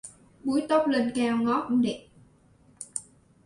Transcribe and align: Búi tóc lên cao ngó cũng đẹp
Búi 0.43 0.65
tóc 0.69 0.87
lên 0.87 1.11
cao 1.15 1.37
ngó 1.43 1.65
cũng 1.67 1.81
đẹp 1.81 2.03